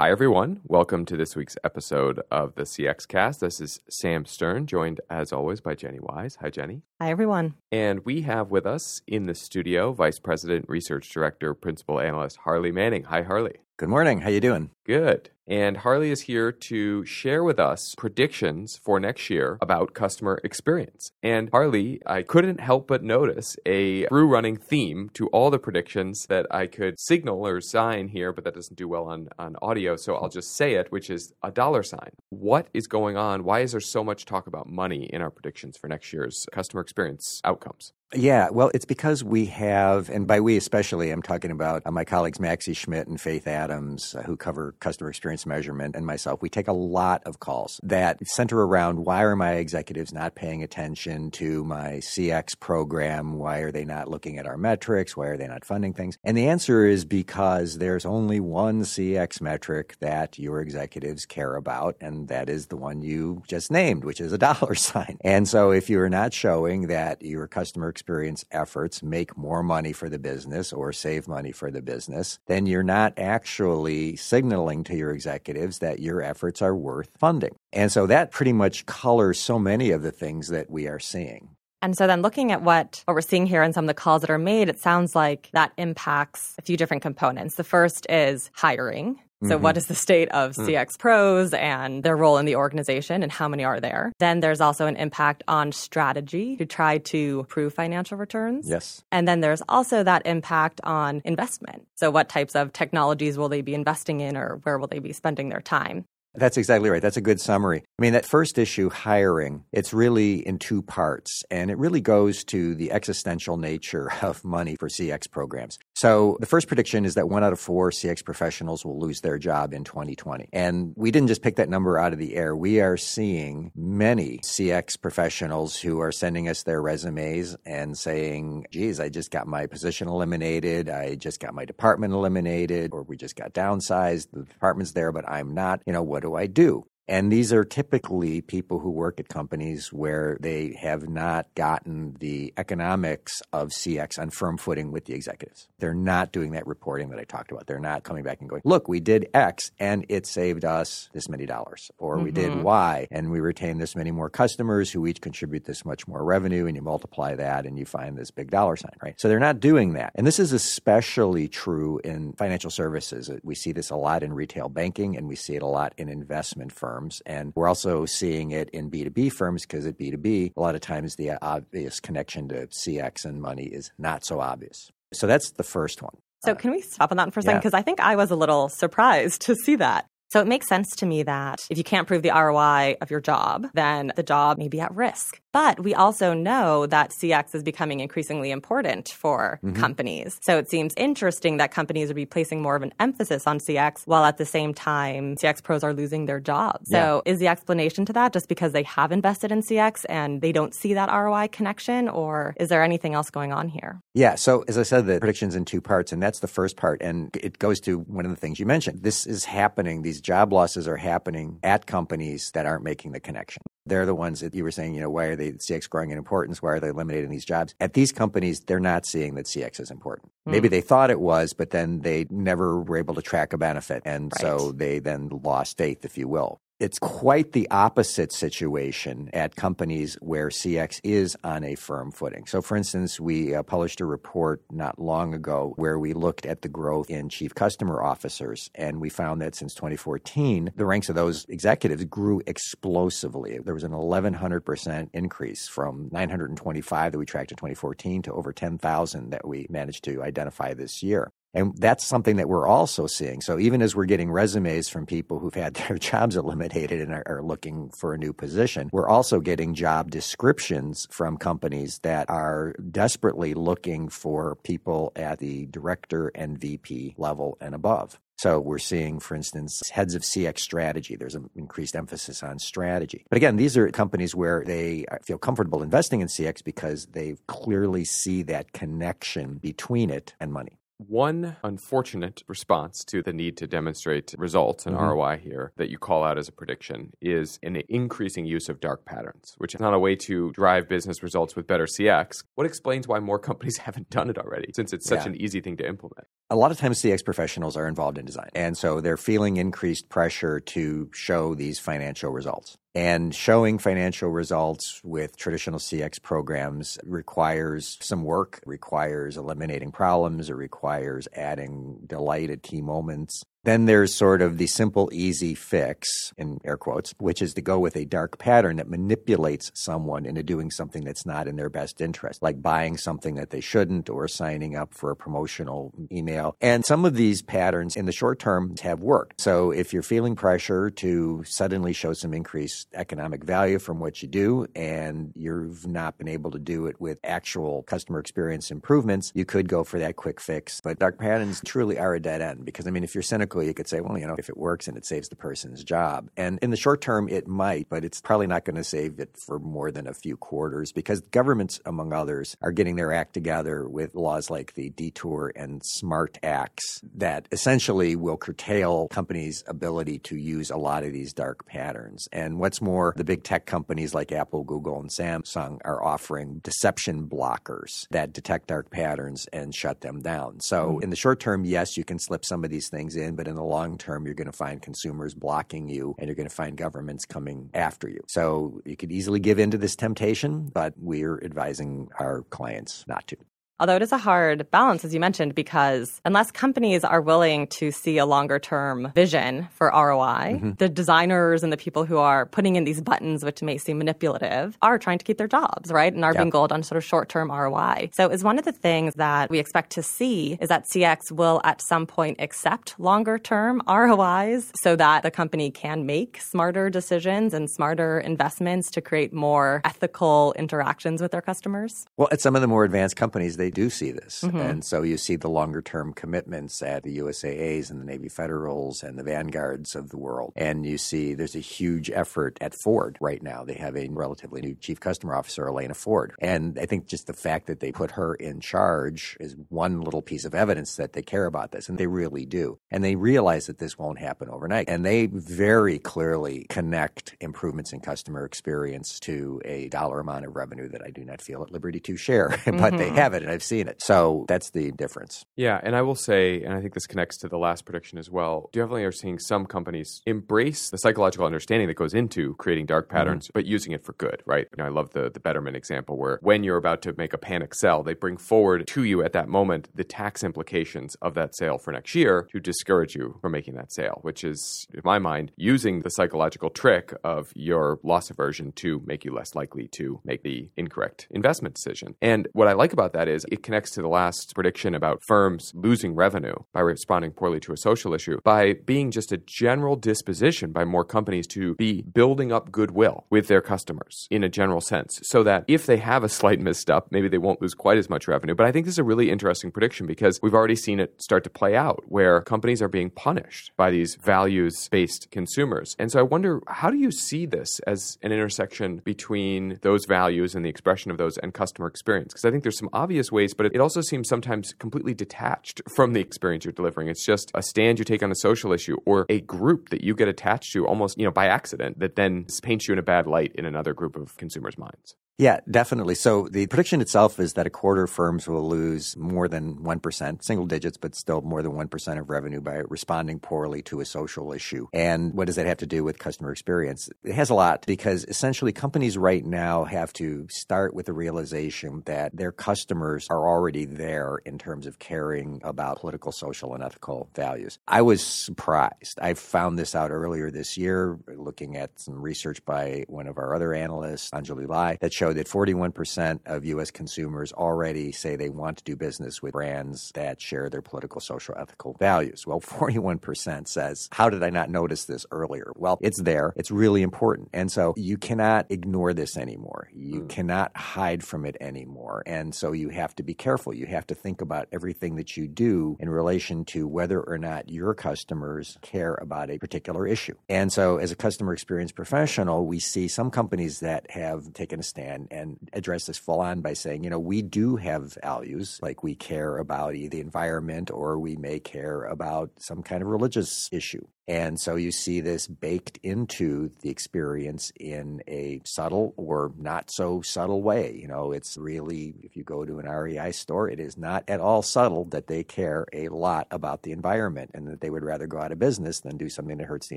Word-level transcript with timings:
Hi, 0.00 0.10
everyone. 0.10 0.62
Welcome 0.64 1.04
to 1.04 1.16
this 1.18 1.36
week's 1.36 1.58
episode 1.62 2.22
of 2.30 2.54
the 2.54 2.62
CX 2.62 3.06
Cast. 3.06 3.40
This 3.40 3.60
is 3.60 3.82
Sam 3.90 4.24
Stern, 4.24 4.66
joined 4.66 5.02
as 5.10 5.30
always 5.30 5.60
by 5.60 5.74
Jenny 5.74 5.98
Wise. 6.00 6.38
Hi, 6.40 6.48
Jenny. 6.48 6.80
Hi, 7.02 7.10
everyone. 7.10 7.56
And 7.70 8.02
we 8.02 8.22
have 8.22 8.50
with 8.50 8.64
us 8.64 9.02
in 9.06 9.26
the 9.26 9.34
studio 9.34 9.92
Vice 9.92 10.18
President, 10.18 10.66
Research 10.70 11.10
Director, 11.10 11.52
Principal 11.52 12.00
Analyst 12.00 12.38
Harley 12.44 12.72
Manning. 12.72 13.02
Hi, 13.02 13.20
Harley. 13.20 13.56
Good 13.80 13.88
morning. 13.88 14.20
How 14.20 14.28
you 14.28 14.40
doing? 14.40 14.72
Good. 14.84 15.30
And 15.46 15.78
Harley 15.78 16.10
is 16.10 16.20
here 16.20 16.52
to 16.52 17.02
share 17.06 17.42
with 17.42 17.58
us 17.58 17.94
predictions 17.96 18.76
for 18.76 19.00
next 19.00 19.30
year 19.30 19.56
about 19.62 19.94
customer 19.94 20.38
experience. 20.44 21.12
And 21.22 21.48
Harley, 21.50 22.02
I 22.04 22.20
couldn't 22.20 22.60
help 22.60 22.88
but 22.88 23.02
notice 23.02 23.56
a 23.64 24.04
through 24.08 24.26
running 24.26 24.58
theme 24.58 25.08
to 25.14 25.28
all 25.28 25.50
the 25.50 25.58
predictions 25.58 26.26
that 26.26 26.44
I 26.50 26.66
could 26.66 27.00
signal 27.00 27.46
or 27.46 27.62
sign 27.62 28.08
here, 28.08 28.34
but 28.34 28.44
that 28.44 28.52
doesn't 28.52 28.76
do 28.76 28.86
well 28.86 29.06
on, 29.06 29.30
on 29.38 29.56
audio. 29.62 29.96
So 29.96 30.14
I'll 30.14 30.28
just 30.28 30.54
say 30.54 30.74
it, 30.74 30.92
which 30.92 31.08
is 31.08 31.32
a 31.42 31.50
dollar 31.50 31.82
sign. 31.82 32.10
What 32.28 32.68
is 32.74 32.86
going 32.86 33.16
on? 33.16 33.44
Why 33.44 33.60
is 33.60 33.72
there 33.72 33.80
so 33.80 34.04
much 34.04 34.26
talk 34.26 34.46
about 34.46 34.68
money 34.68 35.08
in 35.10 35.22
our 35.22 35.30
predictions 35.30 35.78
for 35.78 35.88
next 35.88 36.12
year's 36.12 36.46
customer 36.52 36.82
experience 36.82 37.40
outcomes? 37.44 37.94
Yeah, 38.12 38.48
well, 38.50 38.72
it's 38.74 38.84
because 38.84 39.22
we 39.22 39.46
have, 39.46 40.10
and 40.10 40.26
by 40.26 40.40
we 40.40 40.56
especially, 40.56 41.12
I'm 41.12 41.22
talking 41.22 41.52
about 41.52 41.82
uh, 41.86 41.92
my 41.92 42.04
colleagues 42.04 42.40
Maxie 42.40 42.74
Schmidt 42.74 43.06
and 43.06 43.20
Faith 43.20 43.46
Adams, 43.46 44.16
uh, 44.16 44.22
who 44.22 44.36
cover 44.36 44.74
customer 44.80 45.10
experience 45.10 45.46
measurement, 45.46 45.94
and 45.94 46.04
myself. 46.04 46.42
We 46.42 46.48
take 46.48 46.66
a 46.66 46.72
lot 46.72 47.22
of 47.24 47.38
calls 47.38 47.78
that 47.84 48.18
center 48.26 48.62
around 48.62 49.04
why 49.04 49.22
are 49.22 49.36
my 49.36 49.52
executives 49.52 50.12
not 50.12 50.34
paying 50.34 50.60
attention 50.64 51.30
to 51.32 51.62
my 51.62 51.98
CX 51.98 52.58
program? 52.58 53.34
Why 53.34 53.58
are 53.58 53.70
they 53.70 53.84
not 53.84 54.10
looking 54.10 54.38
at 54.38 54.46
our 54.46 54.56
metrics? 54.56 55.16
Why 55.16 55.26
are 55.26 55.36
they 55.36 55.46
not 55.46 55.64
funding 55.64 55.94
things? 55.94 56.18
And 56.24 56.36
the 56.36 56.48
answer 56.48 56.84
is 56.84 57.04
because 57.04 57.78
there's 57.78 58.04
only 58.04 58.40
one 58.40 58.82
CX 58.82 59.40
metric 59.40 59.94
that 60.00 60.36
your 60.36 60.60
executives 60.60 61.26
care 61.26 61.54
about, 61.54 61.94
and 62.00 62.26
that 62.26 62.48
is 62.48 62.66
the 62.66 62.76
one 62.76 63.02
you 63.02 63.44
just 63.46 63.70
named, 63.70 64.02
which 64.02 64.20
is 64.20 64.32
a 64.32 64.38
dollar 64.38 64.74
sign. 64.74 65.18
And 65.20 65.46
so 65.46 65.70
if 65.70 65.88
you're 65.88 66.08
not 66.08 66.34
showing 66.34 66.88
that 66.88 67.22
your 67.22 67.46
customer 67.46 67.88
experience 68.00 68.46
efforts 68.50 69.02
make 69.02 69.36
more 69.36 69.62
money 69.62 69.92
for 69.92 70.08
the 70.08 70.18
business 70.18 70.72
or 70.72 70.90
save 70.90 71.28
money 71.28 71.52
for 71.52 71.70
the 71.70 71.82
business, 71.82 72.38
then 72.46 72.64
you're 72.64 72.82
not 72.82 73.12
actually 73.18 74.16
signaling 74.16 74.82
to 74.82 74.96
your 74.96 75.10
executives 75.10 75.80
that 75.80 75.98
your 75.98 76.22
efforts 76.22 76.62
are 76.62 76.74
worth 76.74 77.10
funding. 77.18 77.54
And 77.74 77.92
so 77.92 78.06
that 78.06 78.30
pretty 78.30 78.54
much 78.54 78.86
colors 78.86 79.38
so 79.38 79.58
many 79.58 79.90
of 79.90 80.00
the 80.00 80.12
things 80.12 80.48
that 80.48 80.70
we 80.70 80.88
are 80.88 80.98
seeing. 80.98 81.50
And 81.82 81.94
so 81.94 82.06
then 82.06 82.22
looking 82.22 82.52
at 82.52 82.62
what, 82.62 83.02
what 83.04 83.12
we're 83.12 83.20
seeing 83.20 83.44
here 83.44 83.62
in 83.62 83.74
some 83.74 83.84
of 83.84 83.88
the 83.88 83.94
calls 83.94 84.22
that 84.22 84.30
are 84.30 84.38
made, 84.38 84.70
it 84.70 84.78
sounds 84.78 85.14
like 85.14 85.50
that 85.52 85.72
impacts 85.76 86.54
a 86.58 86.62
few 86.62 86.78
different 86.78 87.02
components. 87.02 87.56
The 87.56 87.64
first 87.64 88.06
is 88.08 88.50
hiring. 88.54 89.20
So, 89.42 89.54
mm-hmm. 89.54 89.62
what 89.62 89.76
is 89.78 89.86
the 89.86 89.94
state 89.94 90.28
of 90.30 90.54
mm. 90.54 90.66
CX 90.66 90.98
pros 90.98 91.54
and 91.54 92.02
their 92.02 92.16
role 92.16 92.36
in 92.36 92.44
the 92.44 92.56
organization 92.56 93.22
and 93.22 93.32
how 93.32 93.48
many 93.48 93.64
are 93.64 93.80
there? 93.80 94.12
Then 94.18 94.40
there's 94.40 94.60
also 94.60 94.86
an 94.86 94.96
impact 94.96 95.42
on 95.48 95.72
strategy 95.72 96.56
to 96.56 96.66
try 96.66 96.98
to 96.98 97.44
prove 97.44 97.72
financial 97.72 98.18
returns. 98.18 98.68
Yes. 98.68 99.02
And 99.10 99.26
then 99.26 99.40
there's 99.40 99.62
also 99.68 100.02
that 100.02 100.26
impact 100.26 100.80
on 100.84 101.22
investment. 101.24 101.86
So, 101.96 102.10
what 102.10 102.28
types 102.28 102.54
of 102.54 102.72
technologies 102.74 103.38
will 103.38 103.48
they 103.48 103.62
be 103.62 103.74
investing 103.74 104.20
in 104.20 104.36
or 104.36 104.60
where 104.64 104.78
will 104.78 104.88
they 104.88 104.98
be 104.98 105.12
spending 105.12 105.48
their 105.48 105.62
time? 105.62 106.04
That's 106.34 106.56
exactly 106.56 106.90
right. 106.90 107.02
That's 107.02 107.16
a 107.16 107.22
good 107.22 107.40
summary. 107.40 107.82
I 107.98 108.02
mean, 108.02 108.12
that 108.12 108.24
first 108.24 108.56
issue, 108.56 108.88
hiring, 108.88 109.64
it's 109.72 109.92
really 109.92 110.46
in 110.46 110.58
two 110.58 110.80
parts, 110.80 111.42
and 111.50 111.70
it 111.70 111.78
really 111.78 112.00
goes 112.00 112.44
to 112.44 112.74
the 112.76 112.92
existential 112.92 113.56
nature 113.56 114.12
of 114.22 114.44
money 114.44 114.76
for 114.78 114.88
CX 114.88 115.30
programs. 115.30 115.78
So, 116.00 116.38
the 116.40 116.46
first 116.46 116.66
prediction 116.66 117.04
is 117.04 117.16
that 117.16 117.28
one 117.28 117.44
out 117.44 117.52
of 117.52 117.60
four 117.60 117.90
CX 117.90 118.24
professionals 118.24 118.86
will 118.86 118.98
lose 118.98 119.20
their 119.20 119.36
job 119.36 119.74
in 119.74 119.84
2020. 119.84 120.48
And 120.50 120.94
we 120.96 121.10
didn't 121.10 121.28
just 121.28 121.42
pick 121.42 121.56
that 121.56 121.68
number 121.68 121.98
out 121.98 122.14
of 122.14 122.18
the 122.18 122.36
air. 122.36 122.56
We 122.56 122.80
are 122.80 122.96
seeing 122.96 123.70
many 123.74 124.38
CX 124.38 124.98
professionals 124.98 125.78
who 125.78 126.00
are 126.00 126.10
sending 126.10 126.48
us 126.48 126.62
their 126.62 126.80
resumes 126.80 127.54
and 127.66 127.98
saying, 127.98 128.64
geez, 128.70 128.98
I 128.98 129.10
just 129.10 129.30
got 129.30 129.46
my 129.46 129.66
position 129.66 130.08
eliminated. 130.08 130.88
I 130.88 131.16
just 131.16 131.38
got 131.38 131.52
my 131.52 131.66
department 131.66 132.14
eliminated, 132.14 132.94
or 132.94 133.02
we 133.02 133.18
just 133.18 133.36
got 133.36 133.52
downsized. 133.52 134.28
The 134.32 134.44
department's 134.44 134.92
there, 134.92 135.12
but 135.12 135.28
I'm 135.28 135.52
not. 135.52 135.82
You 135.84 135.92
know, 135.92 136.02
what 136.02 136.22
do 136.22 136.34
I 136.34 136.46
do? 136.46 136.86
And 137.10 137.32
these 137.32 137.52
are 137.52 137.64
typically 137.64 138.40
people 138.40 138.78
who 138.78 138.88
work 138.88 139.18
at 139.18 139.28
companies 139.28 139.92
where 139.92 140.38
they 140.40 140.78
have 140.80 141.08
not 141.08 141.52
gotten 141.56 142.16
the 142.20 142.54
economics 142.56 143.42
of 143.52 143.70
CX 143.70 144.16
on 144.20 144.30
firm 144.30 144.56
footing 144.56 144.92
with 144.92 145.06
the 145.06 145.14
executives. 145.14 145.66
They're 145.80 145.92
not 145.92 146.30
doing 146.30 146.52
that 146.52 146.68
reporting 146.68 147.10
that 147.10 147.18
I 147.18 147.24
talked 147.24 147.50
about. 147.50 147.66
They're 147.66 147.80
not 147.80 148.04
coming 148.04 148.22
back 148.22 148.40
and 148.40 148.48
going, 148.48 148.62
look, 148.64 148.86
we 148.86 149.00
did 149.00 149.28
X 149.34 149.72
and 149.80 150.06
it 150.08 150.24
saved 150.24 150.64
us 150.64 151.10
this 151.12 151.28
many 151.28 151.46
dollars, 151.46 151.90
or 151.98 152.14
mm-hmm. 152.14 152.24
we 152.26 152.30
did 152.30 152.50
mm-hmm. 152.52 152.62
Y 152.62 153.08
and 153.10 153.32
we 153.32 153.40
retained 153.40 153.80
this 153.80 153.96
many 153.96 154.12
more 154.12 154.30
customers 154.30 154.92
who 154.92 155.04
each 155.04 155.20
contribute 155.20 155.64
this 155.64 155.84
much 155.84 156.06
more 156.06 156.22
revenue, 156.22 156.66
and 156.68 156.76
you 156.76 156.82
multiply 156.82 157.34
that 157.34 157.66
and 157.66 157.76
you 157.76 157.86
find 157.86 158.16
this 158.16 158.30
big 158.30 158.52
dollar 158.52 158.76
sign, 158.76 158.94
right? 159.02 159.20
So 159.20 159.26
they're 159.26 159.40
not 159.40 159.58
doing 159.58 159.94
that. 159.94 160.12
And 160.14 160.24
this 160.24 160.38
is 160.38 160.52
especially 160.52 161.48
true 161.48 162.00
in 162.04 162.34
financial 162.34 162.70
services. 162.70 163.28
We 163.42 163.56
see 163.56 163.72
this 163.72 163.90
a 163.90 163.96
lot 163.96 164.22
in 164.22 164.32
retail 164.32 164.68
banking 164.68 165.16
and 165.16 165.26
we 165.26 165.34
see 165.34 165.56
it 165.56 165.62
a 165.62 165.66
lot 165.66 165.92
in 165.96 166.08
investment 166.08 166.70
firms 166.70 166.99
firms. 167.00 167.22
And 167.26 167.52
we're 167.54 167.68
also 167.68 168.06
seeing 168.06 168.50
it 168.50 168.70
in 168.70 168.90
B2B 168.90 169.32
firms 169.32 169.62
because 169.62 169.86
at 169.86 169.98
B2B, 169.98 170.52
a 170.56 170.60
lot 170.60 170.74
of 170.74 170.80
times 170.80 171.16
the 171.16 171.32
obvious 171.42 172.00
connection 172.00 172.48
to 172.48 172.66
CX 172.66 173.24
and 173.24 173.40
money 173.40 173.64
is 173.64 173.90
not 173.98 174.24
so 174.24 174.40
obvious. 174.40 174.90
So 175.12 175.26
that's 175.26 175.50
the 175.52 175.62
first 175.62 176.02
one. 176.02 176.16
So, 176.44 176.52
uh, 176.52 176.54
can 176.54 176.70
we 176.70 176.80
stop 176.80 177.10
on 177.10 177.18
that 177.18 177.32
for 177.34 177.40
a 177.40 177.42
second? 177.42 177.60
Because 177.60 177.74
yeah. 177.74 177.80
I 177.80 177.82
think 177.82 178.00
I 178.00 178.16
was 178.16 178.30
a 178.30 178.36
little 178.36 178.68
surprised 178.68 179.42
to 179.46 179.54
see 179.54 179.76
that. 179.76 180.06
So 180.32 180.40
it 180.40 180.46
makes 180.46 180.68
sense 180.68 180.94
to 180.96 181.06
me 181.06 181.24
that 181.24 181.66
if 181.70 181.76
you 181.76 181.82
can't 181.82 182.06
prove 182.06 182.22
the 182.22 182.30
ROI 182.30 182.96
of 183.00 183.10
your 183.10 183.20
job, 183.20 183.66
then 183.74 184.12
the 184.14 184.22
job 184.22 184.58
may 184.58 184.68
be 184.68 184.80
at 184.80 184.94
risk. 184.94 185.40
But 185.52 185.80
we 185.80 185.94
also 185.94 186.32
know 186.32 186.86
that 186.86 187.10
CX 187.10 187.54
is 187.54 187.62
becoming 187.62 188.00
increasingly 188.00 188.50
important 188.50 189.08
for 189.08 189.58
mm-hmm. 189.64 189.80
companies. 189.80 190.38
So 190.42 190.58
it 190.58 190.68
seems 190.68 190.94
interesting 190.96 191.56
that 191.56 191.72
companies 191.72 192.08
would 192.08 192.16
be 192.16 192.26
placing 192.26 192.62
more 192.62 192.76
of 192.76 192.82
an 192.82 192.92
emphasis 193.00 193.46
on 193.46 193.58
CX 193.58 194.06
while 194.06 194.24
at 194.24 194.38
the 194.38 194.44
same 194.44 194.72
time 194.72 195.36
CX 195.36 195.62
pros 195.62 195.82
are 195.82 195.92
losing 195.92 196.26
their 196.26 196.40
jobs. 196.40 196.88
Yeah. 196.90 197.00
So 197.00 197.22
is 197.24 197.38
the 197.38 197.48
explanation 197.48 198.04
to 198.06 198.12
that 198.12 198.32
just 198.32 198.48
because 198.48 198.72
they 198.72 198.84
have 198.84 199.10
invested 199.10 199.50
in 199.50 199.62
CX 199.62 200.04
and 200.08 200.40
they 200.40 200.52
don't 200.52 200.74
see 200.74 200.94
that 200.94 201.10
ROI 201.10 201.48
connection 201.48 202.08
or 202.08 202.54
is 202.58 202.68
there 202.68 202.82
anything 202.82 203.14
else 203.14 203.30
going 203.30 203.52
on 203.52 203.68
here? 203.68 204.00
Yeah, 204.14 204.36
so 204.36 204.64
as 204.68 204.78
I 204.78 204.84
said 204.84 205.06
the 205.06 205.18
prediction's 205.18 205.56
in 205.56 205.64
two 205.64 205.80
parts 205.80 206.12
and 206.12 206.22
that's 206.22 206.40
the 206.40 206.48
first 206.48 206.76
part 206.76 207.02
and 207.02 207.36
it 207.36 207.58
goes 207.58 207.80
to 207.80 207.98
one 207.98 208.24
of 208.24 208.30
the 208.30 208.36
things 208.36 208.60
you 208.60 208.66
mentioned. 208.66 209.02
This 209.02 209.26
is 209.26 209.44
happening 209.44 210.02
these 210.02 210.20
job 210.20 210.52
losses 210.52 210.86
are 210.86 210.96
happening 210.96 211.58
at 211.62 211.86
companies 211.86 212.50
that 212.54 212.66
aren't 212.66 212.84
making 212.84 213.12
the 213.12 213.20
connection. 213.20 213.62
They're 213.90 214.06
the 214.06 214.14
ones 214.14 214.40
that 214.40 214.54
you 214.54 214.62
were 214.62 214.70
saying, 214.70 214.94
you 214.94 215.00
know, 215.00 215.10
why 215.10 215.24
are 215.24 215.36
they 215.36 215.52
CX 215.52 215.90
growing 215.90 216.10
in 216.10 216.18
importance? 216.18 216.62
Why 216.62 216.70
are 216.70 216.80
they 216.80 216.88
eliminating 216.88 217.30
these 217.30 217.44
jobs? 217.44 217.74
At 217.80 217.94
these 217.94 218.12
companies, 218.12 218.60
they're 218.60 218.78
not 218.78 219.04
seeing 219.04 219.34
that 219.34 219.46
CX 219.46 219.80
is 219.80 219.90
important. 219.90 220.30
Mm. 220.46 220.52
Maybe 220.52 220.68
they 220.68 220.80
thought 220.80 221.10
it 221.10 221.20
was, 221.20 221.52
but 221.52 221.70
then 221.70 222.00
they 222.02 222.26
never 222.30 222.80
were 222.80 222.96
able 222.96 223.14
to 223.16 223.22
track 223.22 223.52
a 223.52 223.58
benefit. 223.58 224.02
And 224.04 224.32
right. 224.32 224.40
so 224.40 224.70
they 224.70 225.00
then 225.00 225.28
lost 225.42 225.76
faith, 225.76 226.04
if 226.04 226.16
you 226.16 226.28
will. 226.28 226.60
It's 226.80 226.98
quite 226.98 227.52
the 227.52 227.68
opposite 227.70 228.32
situation 228.32 229.28
at 229.34 229.54
companies 229.54 230.16
where 230.22 230.48
CX 230.48 230.98
is 231.04 231.36
on 231.44 231.62
a 231.62 231.74
firm 231.74 232.10
footing. 232.10 232.46
So, 232.46 232.62
for 232.62 232.74
instance, 232.74 233.20
we 233.20 233.54
uh, 233.54 233.62
published 233.62 234.00
a 234.00 234.06
report 234.06 234.62
not 234.70 234.98
long 234.98 235.34
ago 235.34 235.74
where 235.76 235.98
we 235.98 236.14
looked 236.14 236.46
at 236.46 236.62
the 236.62 236.70
growth 236.70 237.10
in 237.10 237.28
chief 237.28 237.54
customer 237.54 238.02
officers, 238.02 238.70
and 238.74 238.98
we 238.98 239.10
found 239.10 239.42
that 239.42 239.56
since 239.56 239.74
2014, 239.74 240.72
the 240.74 240.86
ranks 240.86 241.10
of 241.10 241.16
those 241.16 241.44
executives 241.50 242.06
grew 242.06 242.40
explosively. 242.46 243.58
There 243.58 243.74
was 243.74 243.84
an 243.84 243.92
1,100% 243.92 245.10
increase 245.12 245.68
from 245.68 246.08
925 246.12 247.12
that 247.12 247.18
we 247.18 247.26
tracked 247.26 247.50
in 247.50 247.58
2014 247.58 248.22
to 248.22 248.32
over 248.32 248.54
10,000 248.54 249.28
that 249.28 249.46
we 249.46 249.66
managed 249.68 250.02
to 250.04 250.22
identify 250.22 250.72
this 250.72 251.02
year. 251.02 251.30
And 251.52 251.76
that's 251.76 252.06
something 252.06 252.36
that 252.36 252.48
we're 252.48 252.66
also 252.66 253.06
seeing. 253.06 253.40
So 253.40 253.58
even 253.58 253.82
as 253.82 253.96
we're 253.96 254.04
getting 254.04 254.30
resumes 254.30 254.88
from 254.88 255.06
people 255.06 255.38
who've 255.38 255.54
had 255.54 255.74
their 255.88 255.98
jobs 255.98 256.36
eliminated 256.36 257.00
and 257.00 257.12
are, 257.12 257.24
are, 257.26 257.42
looking 257.42 257.90
for 257.98 258.14
a 258.14 258.18
new 258.18 258.32
position, 258.32 258.90
we're 258.92 259.08
also 259.08 259.40
getting 259.40 259.74
job 259.74 260.10
descriptions 260.10 261.08
from 261.10 261.36
companies 261.36 261.98
that 262.02 262.28
are 262.28 262.74
desperately 262.90 263.54
looking 263.54 264.08
for 264.08 264.56
people 264.56 265.10
at 265.16 265.38
the 265.38 265.66
director 265.66 266.30
and 266.34 266.58
VP 266.58 267.14
level 267.16 267.56
and 267.60 267.74
above. 267.74 268.20
So 268.40 268.58
we're 268.58 268.78
seeing, 268.78 269.20
for 269.20 269.34
instance, 269.34 269.82
heads 269.90 270.14
of 270.14 270.22
CX 270.22 270.60
strategy. 270.60 271.14
There's 271.14 271.34
an 271.34 271.50
increased 271.54 271.94
emphasis 271.94 272.42
on 272.42 272.58
strategy. 272.58 273.26
But 273.28 273.36
again, 273.36 273.56
these 273.56 273.76
are 273.76 273.90
companies 273.90 274.34
where 274.34 274.64
they 274.64 275.04
feel 275.22 275.36
comfortable 275.36 275.82
investing 275.82 276.22
in 276.22 276.28
CX 276.28 276.64
because 276.64 277.06
they 277.12 277.36
clearly 277.48 278.04
see 278.04 278.42
that 278.44 278.72
connection 278.72 279.58
between 279.58 280.08
it 280.08 280.34
and 280.40 280.52
money. 280.52 280.79
One 281.08 281.56
unfortunate 281.64 282.42
response 282.46 283.04
to 283.04 283.22
the 283.22 283.32
need 283.32 283.56
to 283.56 283.66
demonstrate 283.66 284.34
results 284.36 284.84
and 284.84 284.94
mm-hmm. 284.94 285.06
ROI 285.06 285.38
here 285.38 285.72
that 285.78 285.88
you 285.88 285.96
call 285.96 286.22
out 286.22 286.36
as 286.36 286.46
a 286.46 286.52
prediction 286.52 287.12
is 287.22 287.58
an 287.62 287.80
increasing 287.88 288.44
use 288.44 288.68
of 288.68 288.80
dark 288.80 289.06
patterns, 289.06 289.54
which 289.56 289.74
is 289.74 289.80
not 289.80 289.94
a 289.94 289.98
way 289.98 290.14
to 290.16 290.52
drive 290.52 290.90
business 290.90 291.22
results 291.22 291.56
with 291.56 291.66
better 291.66 291.86
CX. 291.86 292.44
What 292.54 292.66
explains 292.66 293.08
why 293.08 293.18
more 293.18 293.38
companies 293.50 293.78
haven't 293.78 294.10
done 294.10 294.28
it 294.28 294.36
already 294.36 294.72
since 294.76 294.92
it's 294.92 295.08
such 295.08 295.20
yeah. 295.20 295.30
an 295.30 295.36
easy 295.36 295.62
thing 295.62 295.78
to 295.78 295.88
implement? 295.88 296.26
A 296.50 296.56
lot 296.56 296.70
of 296.70 296.76
times 296.76 297.00
CX 297.00 297.24
professionals 297.24 297.78
are 297.78 297.88
involved 297.88 298.18
in 298.18 298.26
design. 298.26 298.50
And 298.54 298.76
so 298.76 299.00
they're 299.00 299.16
feeling 299.16 299.56
increased 299.56 300.10
pressure 300.10 300.60
to 300.60 301.08
show 301.14 301.54
these 301.54 301.78
financial 301.78 302.30
results. 302.30 302.76
And 302.94 303.32
showing 303.32 303.78
financial 303.78 304.30
results 304.30 305.00
with 305.04 305.36
traditional 305.36 305.78
CX 305.78 306.20
programs 306.20 306.98
requires 307.04 307.96
some 308.00 308.24
work, 308.24 308.60
requires 308.66 309.36
eliminating 309.36 309.92
problems, 309.92 310.50
it 310.50 310.54
requires 310.54 311.28
adding 311.32 312.00
delight 312.06 312.50
at 312.50 312.64
key 312.64 312.80
moments. 312.80 313.44
Then 313.64 313.84
there's 313.84 314.14
sort 314.14 314.40
of 314.40 314.56
the 314.56 314.66
simple, 314.66 315.10
easy 315.12 315.54
fix, 315.54 316.32
in 316.38 316.60
air 316.64 316.78
quotes, 316.78 317.12
which 317.18 317.42
is 317.42 317.52
to 317.54 317.60
go 317.60 317.78
with 317.78 317.94
a 317.94 318.06
dark 318.06 318.38
pattern 318.38 318.76
that 318.76 318.88
manipulates 318.88 319.70
someone 319.74 320.24
into 320.24 320.42
doing 320.42 320.70
something 320.70 321.04
that's 321.04 321.26
not 321.26 321.46
in 321.46 321.56
their 321.56 321.68
best 321.68 322.00
interest, 322.00 322.42
like 322.42 322.62
buying 322.62 322.96
something 322.96 323.34
that 323.34 323.50
they 323.50 323.60
shouldn't 323.60 324.08
or 324.08 324.26
signing 324.28 324.76
up 324.76 324.94
for 324.94 325.10
a 325.10 325.16
promotional 325.16 325.92
email. 326.10 326.56
And 326.60 326.86
some 326.86 327.04
of 327.04 327.14
these 327.14 327.42
patterns 327.42 327.96
in 327.96 328.06
the 328.06 328.12
short 328.12 328.38
term 328.38 328.76
have 328.82 329.00
worked. 329.00 329.40
So 329.40 329.70
if 329.72 329.92
you're 329.92 330.02
feeling 330.02 330.36
pressure 330.36 330.88
to 330.90 331.44
suddenly 331.44 331.92
show 331.92 332.14
some 332.14 332.32
increased 332.32 332.88
economic 332.94 333.44
value 333.44 333.78
from 333.78 334.00
what 334.00 334.22
you 334.22 334.28
do 334.28 334.66
and 334.74 335.32
you've 335.34 335.86
not 335.86 336.16
been 336.16 336.28
able 336.28 336.50
to 336.52 336.58
do 336.58 336.86
it 336.86 336.98
with 336.98 337.18
actual 337.24 337.82
customer 337.82 338.20
experience 338.20 338.70
improvements, 338.70 339.32
you 339.34 339.44
could 339.44 339.68
go 339.68 339.84
for 339.84 339.98
that 339.98 340.16
quick 340.16 340.40
fix. 340.40 340.80
But 340.80 340.98
dark 340.98 341.18
patterns 341.18 341.60
truly 341.64 341.98
are 341.98 342.14
a 342.14 342.20
dead 342.20 342.40
end 342.40 342.64
because, 342.64 342.86
I 342.86 342.90
mean, 342.90 343.04
if 343.04 343.14
you're 343.14 343.22
cynical, 343.50 343.66
you 343.66 343.74
could 343.74 343.88
say, 343.88 344.00
well, 344.00 344.18
you 344.18 344.26
know, 344.26 344.36
if 344.38 344.48
it 344.48 344.56
works 344.56 344.88
and 344.88 344.96
it 344.96 345.04
saves 345.04 345.28
the 345.28 345.36
person's 345.36 345.82
job. 345.82 346.28
And 346.36 346.58
in 346.62 346.70
the 346.70 346.76
short 346.76 347.00
term, 347.00 347.28
it 347.28 347.48
might, 347.48 347.88
but 347.88 348.04
it's 348.04 348.20
probably 348.20 348.46
not 348.46 348.64
going 348.64 348.76
to 348.76 348.84
save 348.84 349.18
it 349.18 349.36
for 349.46 349.58
more 349.58 349.90
than 349.90 350.06
a 350.06 350.14
few 350.14 350.36
quarters 350.36 350.92
because 350.92 351.20
governments, 351.20 351.80
among 351.84 352.12
others, 352.12 352.56
are 352.62 352.72
getting 352.72 352.96
their 352.96 353.12
act 353.12 353.34
together 353.34 353.88
with 353.88 354.14
laws 354.14 354.50
like 354.50 354.74
the 354.74 354.90
Detour 354.90 355.52
and 355.56 355.82
Smart 355.84 356.38
Acts 356.42 357.00
that 357.16 357.48
essentially 357.50 358.16
will 358.16 358.36
curtail 358.36 359.08
companies' 359.08 359.64
ability 359.66 360.18
to 360.20 360.36
use 360.36 360.70
a 360.70 360.76
lot 360.76 361.04
of 361.04 361.12
these 361.12 361.32
dark 361.32 361.66
patterns. 361.66 362.28
And 362.32 362.58
what's 362.58 362.80
more, 362.80 363.14
the 363.16 363.24
big 363.24 363.42
tech 363.42 363.66
companies 363.66 364.14
like 364.14 364.32
Apple, 364.32 364.64
Google, 364.64 365.00
and 365.00 365.10
Samsung 365.10 365.78
are 365.84 366.02
offering 366.02 366.60
deception 366.62 367.28
blockers 367.28 368.06
that 368.10 368.32
detect 368.32 368.68
dark 368.68 368.90
patterns 368.90 369.46
and 369.52 369.74
shut 369.74 370.00
them 370.00 370.20
down. 370.20 370.60
So 370.60 370.98
mm. 370.98 371.02
in 371.02 371.10
the 371.10 371.16
short 371.16 371.40
term, 371.40 371.64
yes, 371.64 371.96
you 371.96 372.04
can 372.04 372.18
slip 372.18 372.44
some 372.44 372.64
of 372.64 372.70
these 372.70 372.88
things 372.88 373.16
in, 373.16 373.36
but 373.40 373.48
in 373.48 373.54
the 373.54 373.64
long 373.64 373.96
term, 373.96 374.26
you're 374.26 374.34
going 374.34 374.50
to 374.50 374.52
find 374.52 374.82
consumers 374.82 375.32
blocking 375.32 375.88
you 375.88 376.14
and 376.18 376.28
you're 376.28 376.34
going 376.34 376.46
to 376.46 376.54
find 376.54 376.76
governments 376.76 377.24
coming 377.24 377.70
after 377.72 378.06
you. 378.06 378.20
So 378.28 378.82
you 378.84 378.98
could 378.98 379.10
easily 379.10 379.40
give 379.40 379.58
in 379.58 379.70
to 379.70 379.78
this 379.78 379.96
temptation, 379.96 380.68
but 380.74 380.92
we're 380.98 381.42
advising 381.42 382.10
our 382.18 382.42
clients 382.50 383.02
not 383.08 383.26
to. 383.28 383.38
Although 383.80 383.96
it 383.96 384.02
is 384.02 384.12
a 384.12 384.18
hard 384.18 384.70
balance, 384.70 385.06
as 385.06 385.14
you 385.14 385.20
mentioned, 385.20 385.54
because 385.54 386.20
unless 386.26 386.50
companies 386.50 387.02
are 387.02 387.22
willing 387.22 387.66
to 387.68 387.90
see 387.90 388.18
a 388.18 388.26
longer 388.26 388.58
term 388.58 389.10
vision 389.14 389.68
for 389.72 389.86
ROI, 389.86 390.60
mm-hmm. 390.60 390.72
the 390.72 390.86
designers 390.86 391.62
and 391.62 391.72
the 391.72 391.78
people 391.78 392.04
who 392.04 392.18
are 392.18 392.44
putting 392.44 392.76
in 392.76 392.84
these 392.84 393.00
buttons, 393.00 393.42
which 393.42 393.62
may 393.62 393.78
seem 393.78 393.96
manipulative, 393.96 394.76
are 394.82 394.98
trying 394.98 395.16
to 395.16 395.24
keep 395.24 395.38
their 395.38 395.48
jobs, 395.48 395.90
right? 395.90 396.12
And 396.12 396.26
are 396.26 396.34
being 396.34 396.50
gold 396.50 396.72
on 396.72 396.82
sort 396.82 396.98
of 396.98 397.04
short 397.04 397.30
term 397.30 397.50
ROI. 397.50 398.10
So 398.12 398.28
is 398.28 398.44
one 398.44 398.58
of 398.58 398.66
the 398.66 398.72
things 398.72 399.14
that 399.14 399.48
we 399.48 399.58
expect 399.58 399.88
to 399.92 400.02
see 400.02 400.58
is 400.60 400.68
that 400.68 400.84
CX 400.84 401.32
will 401.32 401.62
at 401.64 401.80
some 401.80 402.06
point 402.06 402.36
accept 402.38 403.00
longer 403.00 403.38
term 403.38 403.80
ROIs 403.88 404.72
so 404.82 404.94
that 404.96 405.22
the 405.22 405.30
company 405.30 405.70
can 405.70 406.04
make 406.04 406.38
smarter 406.42 406.90
decisions 406.90 407.54
and 407.54 407.70
smarter 407.70 408.20
investments 408.20 408.90
to 408.90 409.00
create 409.00 409.32
more 409.32 409.80
ethical 409.86 410.52
interactions 410.58 411.22
with 411.22 411.30
their 411.32 411.40
customers? 411.40 412.06
Well, 412.18 412.28
at 412.30 412.42
some 412.42 412.54
of 412.54 412.60
the 412.60 412.68
more 412.68 412.84
advanced 412.84 413.16
companies, 413.16 413.56
they 413.56 413.69
do 413.70 413.90
see 413.90 414.12
this. 414.12 414.42
Mm-hmm. 414.42 414.56
And 414.56 414.84
so 414.84 415.02
you 415.02 415.16
see 415.16 415.36
the 415.36 415.48
longer 415.48 415.82
term 415.82 416.12
commitments 416.12 416.82
at 416.82 417.02
the 417.02 417.18
USAAs 417.18 417.90
and 417.90 418.00
the 418.00 418.04
Navy 418.04 418.28
Federals 418.28 419.02
and 419.02 419.18
the 419.18 419.22
Vanguards 419.22 419.94
of 419.94 420.10
the 420.10 420.18
world. 420.18 420.52
And 420.56 420.86
you 420.86 420.98
see 420.98 421.34
there's 421.34 421.54
a 421.54 421.60
huge 421.60 422.10
effort 422.10 422.58
at 422.60 422.74
Ford 422.74 423.16
right 423.20 423.42
now. 423.42 423.64
They 423.64 423.74
have 423.74 423.96
a 423.96 424.08
relatively 424.10 424.60
new 424.60 424.74
chief 424.74 425.00
customer 425.00 425.34
officer, 425.34 425.68
Elena 425.68 425.94
Ford. 425.94 426.34
And 426.40 426.78
I 426.78 426.86
think 426.86 427.06
just 427.06 427.26
the 427.26 427.32
fact 427.32 427.66
that 427.66 427.80
they 427.80 427.92
put 427.92 428.12
her 428.12 428.34
in 428.34 428.60
charge 428.60 429.36
is 429.40 429.56
one 429.68 430.00
little 430.00 430.22
piece 430.22 430.44
of 430.44 430.54
evidence 430.54 430.96
that 430.96 431.12
they 431.12 431.22
care 431.22 431.46
about 431.46 431.72
this. 431.72 431.88
And 431.88 431.98
they 431.98 432.06
really 432.06 432.46
do. 432.46 432.78
And 432.90 433.04
they 433.04 433.16
realize 433.16 433.66
that 433.66 433.78
this 433.78 433.98
won't 433.98 434.18
happen 434.18 434.48
overnight. 434.48 434.88
And 434.88 435.04
they 435.04 435.26
very 435.26 435.98
clearly 435.98 436.66
connect 436.68 437.36
improvements 437.40 437.92
in 437.92 438.00
customer 438.00 438.44
experience 438.44 439.20
to 439.20 439.60
a 439.64 439.88
dollar 439.88 440.20
amount 440.20 440.44
of 440.44 440.56
revenue 440.56 440.88
that 440.88 441.02
I 441.02 441.10
do 441.10 441.24
not 441.24 441.40
feel 441.40 441.62
at 441.62 441.70
liberty 441.70 442.00
to 442.00 442.16
share. 442.16 442.48
but 442.64 442.64
mm-hmm. 442.64 442.96
they 442.96 443.10
have 443.10 443.34
it. 443.34 443.42
And 443.42 443.52
I've 443.60 443.64
seen 443.64 443.88
it. 443.88 444.00
So 444.00 444.46
that's 444.48 444.70
the 444.70 444.90
difference. 444.92 445.44
Yeah. 445.54 445.78
And 445.82 445.94
I 445.94 446.00
will 446.00 446.14
say, 446.14 446.62
and 446.62 446.72
I 446.72 446.80
think 446.80 446.94
this 446.94 447.06
connects 447.06 447.36
to 447.38 447.48
the 447.48 447.58
last 447.58 447.84
prediction 447.84 448.16
as 448.16 448.30
well, 448.30 448.70
definitely 448.72 449.04
are 449.04 449.12
seeing 449.12 449.38
some 449.38 449.66
companies 449.66 450.22
embrace 450.24 450.88
the 450.88 450.96
psychological 450.96 451.44
understanding 451.44 451.88
that 451.88 451.94
goes 451.94 452.14
into 452.14 452.54
creating 452.54 452.86
dark 452.86 453.08
mm-hmm. 453.08 453.18
patterns, 453.18 453.48
mm-hmm. 453.48 453.58
but 453.58 453.66
using 453.66 453.92
it 453.92 454.02
for 454.02 454.14
good, 454.14 454.42
right? 454.46 454.66
You 454.74 454.82
know, 454.82 454.86
I 454.88 454.92
love 454.92 455.10
the, 455.10 455.30
the 455.30 455.40
Betterment 455.40 455.76
example 455.76 456.16
where 456.16 456.38
when 456.40 456.64
you're 456.64 456.78
about 456.78 457.02
to 457.02 457.14
make 457.18 457.34
a 457.34 457.38
panic 457.38 457.74
sell, 457.74 458.02
they 458.02 458.14
bring 458.14 458.38
forward 458.38 458.86
to 458.86 459.04
you 459.04 459.22
at 459.22 459.34
that 459.34 459.46
moment 459.46 459.90
the 459.94 460.04
tax 460.04 460.42
implications 460.42 461.16
of 461.16 461.34
that 461.34 461.54
sale 461.54 461.76
for 461.76 461.92
next 461.92 462.14
year 462.14 462.48
to 462.52 462.60
discourage 462.60 463.14
you 463.14 463.36
from 463.42 463.52
making 463.52 463.74
that 463.74 463.92
sale, 463.92 464.20
which 464.22 464.42
is, 464.42 464.86
in 464.94 465.02
my 465.04 465.18
mind, 465.18 465.52
using 465.56 466.00
the 466.00 466.08
psychological 466.08 466.70
trick 466.70 467.12
of 467.24 467.52
your 467.54 467.98
loss 468.02 468.30
aversion 468.30 468.72
to 468.72 469.02
make 469.04 469.22
you 469.22 469.34
less 469.34 469.54
likely 469.54 469.86
to 469.88 470.18
make 470.24 470.42
the 470.44 470.70
incorrect 470.78 471.28
investment 471.30 471.74
decision. 471.74 472.14
And 472.22 472.48
what 472.54 472.66
I 472.66 472.72
like 472.72 472.94
about 472.94 473.12
that 473.12 473.28
is 473.28 473.44
it 473.50 473.62
connects 473.62 473.90
to 473.92 474.02
the 474.02 474.08
last 474.08 474.54
prediction 474.54 474.94
about 474.94 475.22
firms 475.22 475.72
losing 475.74 476.14
revenue 476.14 476.54
by 476.72 476.80
responding 476.80 477.32
poorly 477.32 477.60
to 477.60 477.72
a 477.72 477.76
social 477.76 478.14
issue 478.14 478.38
by 478.44 478.74
being 478.84 479.10
just 479.10 479.32
a 479.32 479.36
general 479.38 479.96
disposition 479.96 480.72
by 480.72 480.84
more 480.84 481.04
companies 481.04 481.46
to 481.46 481.74
be 481.74 482.02
building 482.02 482.52
up 482.52 482.70
goodwill 482.70 483.26
with 483.30 483.48
their 483.48 483.60
customers 483.60 484.26
in 484.30 484.44
a 484.44 484.48
general 484.48 484.80
sense 484.80 485.20
so 485.24 485.42
that 485.42 485.64
if 485.68 485.86
they 485.86 485.96
have 485.96 486.24
a 486.24 486.28
slight 486.28 486.60
misstep, 486.60 487.06
maybe 487.10 487.28
they 487.28 487.38
won't 487.38 487.60
lose 487.60 487.74
quite 487.74 487.98
as 487.98 488.08
much 488.08 488.28
revenue. 488.28 488.54
But 488.54 488.66
I 488.66 488.72
think 488.72 488.86
this 488.86 488.94
is 488.94 488.98
a 488.98 489.04
really 489.04 489.30
interesting 489.30 489.70
prediction 489.70 490.06
because 490.06 490.38
we've 490.42 490.54
already 490.54 490.76
seen 490.76 491.00
it 491.00 491.20
start 491.20 491.44
to 491.44 491.50
play 491.50 491.76
out 491.76 492.02
where 492.06 492.42
companies 492.42 492.80
are 492.82 492.88
being 492.88 493.10
punished 493.10 493.72
by 493.76 493.90
these 493.90 494.16
values 494.16 494.88
based 494.90 495.30
consumers. 495.30 495.96
And 495.98 496.10
so 496.10 496.18
I 496.18 496.22
wonder 496.22 496.60
how 496.66 496.90
do 496.90 496.98
you 496.98 497.10
see 497.10 497.46
this 497.46 497.80
as 497.80 498.18
an 498.22 498.32
intersection 498.32 498.98
between 499.04 499.78
those 499.82 500.04
values 500.06 500.54
and 500.54 500.64
the 500.64 500.68
expression 500.68 501.10
of 501.10 501.18
those 501.18 501.38
and 501.38 501.52
customer 501.52 501.88
experience? 501.88 502.32
Because 502.32 502.44
I 502.44 502.50
think 502.50 502.62
there's 502.62 502.78
some 502.78 502.90
obvious 502.92 503.29
ways, 503.32 503.54
but 503.54 503.66
it 503.66 503.80
also 503.80 504.00
seems 504.00 504.28
sometimes 504.28 504.72
completely 504.74 505.14
detached 505.14 505.82
from 505.94 506.12
the 506.12 506.20
experience 506.20 506.64
you're 506.64 506.72
delivering. 506.72 507.08
It's 507.08 507.24
just 507.24 507.50
a 507.54 507.62
stand 507.62 507.98
you 507.98 508.04
take 508.04 508.22
on 508.22 508.30
a 508.30 508.36
social 508.36 508.72
issue 508.72 508.96
or 509.06 509.26
a 509.28 509.40
group 509.40 509.90
that 509.90 510.02
you 510.02 510.14
get 510.14 510.28
attached 510.28 510.72
to 510.72 510.86
almost, 510.86 511.18
you 511.18 511.24
know, 511.24 511.30
by 511.30 511.46
accident 511.46 511.98
that 512.00 512.16
then 512.16 512.46
paints 512.62 512.88
you 512.88 512.92
in 512.92 512.98
a 512.98 513.02
bad 513.02 513.26
light 513.26 513.52
in 513.54 513.64
another 513.64 513.94
group 513.94 514.16
of 514.16 514.36
consumers' 514.36 514.78
minds. 514.78 515.16
Yeah, 515.40 515.60
definitely. 515.70 516.16
So 516.16 516.48
the 516.50 516.66
prediction 516.66 517.00
itself 517.00 517.40
is 517.40 517.54
that 517.54 517.66
a 517.66 517.70
quarter 517.70 518.02
of 518.02 518.10
firms 518.10 518.46
will 518.46 518.68
lose 518.68 519.16
more 519.16 519.48
than 519.48 519.76
1%, 519.76 520.44
single 520.44 520.66
digits, 520.66 520.98
but 520.98 521.14
still 521.14 521.40
more 521.40 521.62
than 521.62 521.72
1% 521.72 522.20
of 522.20 522.28
revenue 522.28 522.60
by 522.60 522.82
responding 522.90 523.38
poorly 523.40 523.80
to 523.84 524.00
a 524.00 524.04
social 524.04 524.52
issue. 524.52 524.86
And 524.92 525.32
what 525.32 525.46
does 525.46 525.56
that 525.56 525.64
have 525.64 525.78
to 525.78 525.86
do 525.86 526.04
with 526.04 526.18
customer 526.18 526.52
experience? 526.52 527.08
It 527.24 527.32
has 527.32 527.48
a 527.48 527.54
lot 527.54 527.86
because 527.86 528.26
essentially 528.26 528.72
companies 528.72 529.16
right 529.16 529.42
now 529.42 529.84
have 529.84 530.12
to 530.14 530.46
start 530.50 530.92
with 530.92 531.06
the 531.06 531.14
realization 531.14 532.02
that 532.04 532.36
their 532.36 532.52
customers 532.52 533.26
are 533.30 533.48
already 533.48 533.86
there 533.86 534.40
in 534.44 534.58
terms 534.58 534.86
of 534.86 534.98
caring 534.98 535.62
about 535.64 536.00
political, 536.00 536.32
social, 536.32 536.74
and 536.74 536.82
ethical 536.82 537.30
values. 537.34 537.78
I 537.88 538.02
was 538.02 538.22
surprised. 538.22 539.18
I 539.22 539.32
found 539.32 539.78
this 539.78 539.94
out 539.94 540.10
earlier 540.10 540.50
this 540.50 540.76
year 540.76 541.18
looking 541.34 541.78
at 541.78 541.98
some 541.98 542.20
research 542.20 542.62
by 542.66 543.06
one 543.08 543.26
of 543.26 543.38
our 543.38 543.54
other 543.54 543.72
analysts, 543.72 544.28
Anjali 544.32 544.68
Lai, 544.68 544.98
that 545.00 545.14
showed 545.14 545.29
that 545.34 545.48
41% 545.48 546.40
of 546.46 546.64
U.S. 546.64 546.90
consumers 546.90 547.52
already 547.52 548.12
say 548.12 548.36
they 548.36 548.48
want 548.48 548.78
to 548.78 548.84
do 548.84 548.96
business 548.96 549.42
with 549.42 549.52
brands 549.52 550.12
that 550.14 550.40
share 550.40 550.70
their 550.70 550.82
political, 550.82 551.20
social, 551.20 551.54
ethical 551.58 551.96
values. 551.98 552.46
Well, 552.46 552.60
41% 552.60 553.68
says, 553.68 554.08
How 554.12 554.30
did 554.30 554.42
I 554.42 554.50
not 554.50 554.70
notice 554.70 555.04
this 555.04 555.26
earlier? 555.30 555.72
Well, 555.76 555.98
it's 556.00 556.22
there. 556.22 556.52
It's 556.56 556.70
really 556.70 557.02
important. 557.02 557.48
And 557.52 557.70
so 557.70 557.94
you 557.96 558.16
cannot 558.16 558.66
ignore 558.70 559.12
this 559.12 559.36
anymore. 559.36 559.90
You 559.94 560.22
mm. 560.22 560.28
cannot 560.28 560.76
hide 560.76 561.24
from 561.24 561.44
it 561.44 561.56
anymore. 561.60 562.22
And 562.26 562.54
so 562.54 562.72
you 562.72 562.88
have 562.90 563.14
to 563.16 563.22
be 563.22 563.34
careful. 563.34 563.74
You 563.74 563.86
have 563.86 564.06
to 564.08 564.14
think 564.14 564.40
about 564.40 564.68
everything 564.72 565.16
that 565.16 565.36
you 565.36 565.48
do 565.48 565.96
in 566.00 566.08
relation 566.08 566.64
to 566.66 566.86
whether 566.86 567.20
or 567.20 567.38
not 567.38 567.68
your 567.68 567.94
customers 567.94 568.78
care 568.82 569.14
about 569.20 569.50
a 569.50 569.58
particular 569.58 570.06
issue. 570.06 570.34
And 570.48 570.72
so 570.72 570.96
as 570.96 571.12
a 571.12 571.16
customer 571.16 571.50
customer 571.50 571.54
experience 571.54 571.92
professional, 571.92 572.66
we 572.66 572.78
see 572.78 573.08
some 573.08 573.30
companies 573.30 573.80
that 573.80 574.10
have 574.10 574.52
taken 574.52 574.78
a 574.78 574.82
stand 574.82 575.09
and 575.30 575.58
address 575.72 576.06
this 576.06 576.18
full 576.18 576.40
on 576.40 576.60
by 576.60 576.72
saying, 576.72 577.04
you 577.04 577.10
know, 577.10 577.18
we 577.18 577.42
do 577.42 577.76
have 577.76 578.16
values, 578.22 578.78
like 578.82 579.02
we 579.02 579.14
care 579.14 579.58
about 579.58 579.92
the 579.92 580.20
environment 580.20 580.90
or 580.90 581.18
we 581.18 581.36
may 581.36 581.58
care 581.58 582.04
about 582.04 582.50
some 582.58 582.82
kind 582.82 583.02
of 583.02 583.08
religious 583.08 583.68
issue. 583.72 584.06
And 584.30 584.60
so 584.60 584.76
you 584.76 584.92
see 584.92 585.20
this 585.20 585.48
baked 585.48 585.98
into 586.04 586.70
the 586.82 586.88
experience 586.88 587.72
in 587.80 588.22
a 588.28 588.60
subtle 588.64 589.12
or 589.16 589.50
not 589.58 589.90
so 589.90 590.22
subtle 590.22 590.62
way. 590.62 590.96
You 590.96 591.08
know, 591.08 591.32
it's 591.32 591.58
really, 591.58 592.14
if 592.22 592.36
you 592.36 592.44
go 592.44 592.64
to 592.64 592.78
an 592.78 592.88
REI 592.88 593.32
store, 593.32 593.68
it 593.68 593.80
is 593.80 593.98
not 593.98 594.22
at 594.28 594.38
all 594.38 594.62
subtle 594.62 595.06
that 595.06 595.26
they 595.26 595.42
care 595.42 595.84
a 595.92 596.10
lot 596.10 596.46
about 596.52 596.84
the 596.84 596.92
environment 596.92 597.50
and 597.54 597.66
that 597.66 597.80
they 597.80 597.90
would 597.90 598.04
rather 598.04 598.28
go 598.28 598.38
out 598.38 598.52
of 598.52 598.60
business 598.60 599.00
than 599.00 599.16
do 599.16 599.28
something 599.28 599.58
that 599.58 599.66
hurts 599.66 599.88
the 599.88 599.96